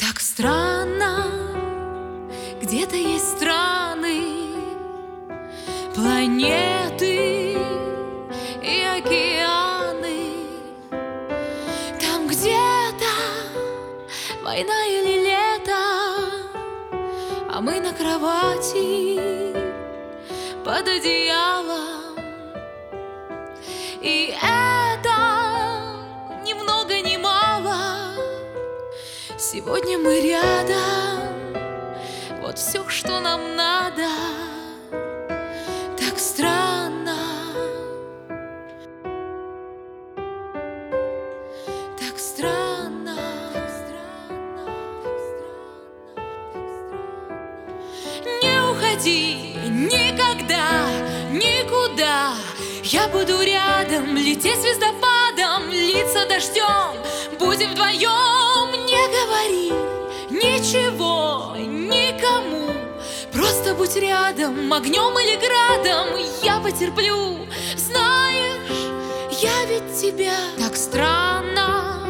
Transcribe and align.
Так 0.00 0.18
странно, 0.18 1.26
где-то 2.62 2.96
есть 2.96 3.36
страны, 3.36 4.48
планеты 5.94 7.58
и 8.62 8.82
океаны. 8.82 10.32
Там 12.00 12.26
где-то 12.26 13.12
война 14.42 14.86
или 14.86 15.26
лето, 15.26 15.84
а 17.50 17.60
мы 17.60 17.78
на 17.80 17.92
кровати 17.92 19.20
под 20.64 20.88
одеялом. 20.88 22.16
И 24.00 24.34
это 24.42 24.59
Сегодня 29.52 29.98
мы 29.98 30.20
рядом, 30.20 31.34
вот 32.40 32.56
все, 32.56 32.88
что 32.88 33.18
нам 33.18 33.56
надо. 33.56 34.06
Так 35.98 36.16
странно, 36.20 37.16
так 41.98 42.16
странно. 42.16 43.16
Не 48.40 48.70
уходи 48.70 49.56
никогда, 49.68 50.86
никуда. 51.32 52.34
Я 52.84 53.08
буду 53.08 53.42
рядом, 53.42 54.16
лететь 54.16 54.64
звездопадом, 55.40 55.70
литься 55.70 56.26
дождем. 56.28 57.38
Будем 57.38 57.70
вдвоем, 57.70 58.86
не 58.86 59.08
говори 59.08 59.72
ничего 60.30 61.56
никому. 61.56 62.70
Просто 63.32 63.74
будь 63.74 63.96
рядом, 63.96 64.72
огнем 64.72 65.18
или 65.18 65.36
градом, 65.36 66.08
я 66.42 66.60
потерплю. 66.60 67.46
Знаешь, 67.76 68.90
я 69.40 69.64
ведь 69.66 70.00
тебя 70.00 70.36
так 70.58 70.76
странно. 70.76 72.06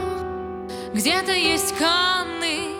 Где-то 0.93 1.33
есть 1.33 1.75
Канны, 1.77 2.75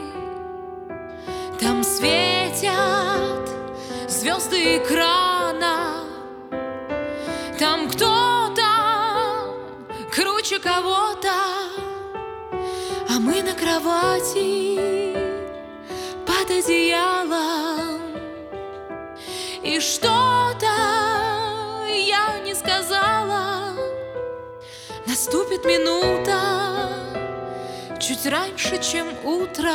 там 1.61 1.85
светят 1.85 3.49
звезды 4.09 4.79
экрана. 4.79 5.30
Круче 10.51 10.59
кого-то, 10.59 11.33
а 13.09 13.19
мы 13.21 13.43
на 13.43 13.53
кровати 13.53 15.15
под 16.27 16.51
одеялом. 16.51 18.01
И 19.63 19.79
что-то 19.81 20.67
я 21.87 22.39
не 22.45 22.55
сказала, 22.55 23.77
наступит 25.07 25.65
минута 25.65 26.41
чуть 28.01 28.27
раньше, 28.27 28.83
чем 28.83 29.07
утро. 29.25 29.75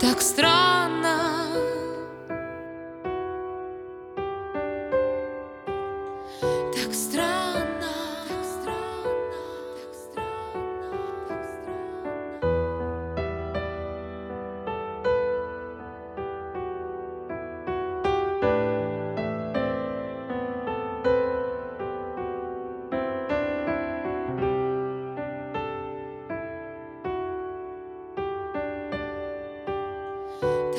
Так 0.00 0.20
странно. 0.20 0.79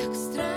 Так 0.02 0.16
странно. 0.16 0.51